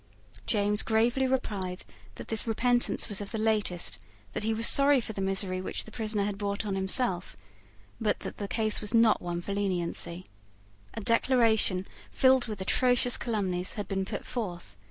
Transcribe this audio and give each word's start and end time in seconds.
James 0.47 0.81
gravely 0.81 1.27
replied 1.27 1.85
that 2.15 2.29
this 2.29 2.47
repentance 2.47 3.07
was 3.07 3.21
of 3.21 3.29
the 3.29 3.37
latest, 3.37 3.99
that 4.33 4.41
he 4.41 4.51
was 4.51 4.65
sorry 4.65 4.99
for 4.99 5.13
the 5.13 5.21
misery 5.21 5.61
which 5.61 5.83
the 5.83 5.91
prisoner 5.91 6.23
had 6.23 6.39
brought 6.39 6.65
on 6.65 6.73
himself, 6.73 7.37
but 7.99 8.21
that 8.21 8.37
the 8.37 8.47
case 8.47 8.81
was 8.81 8.95
not 8.95 9.21
one 9.21 9.41
for 9.43 9.53
lenity. 9.53 10.25
A 10.95 11.01
Declaration, 11.01 11.85
filled 12.09 12.47
with 12.47 12.59
atrocious 12.59 13.15
calumnies, 13.15 13.75
had 13.75 13.87
been 13.87 14.03
put 14.03 14.25
forth. 14.25 14.75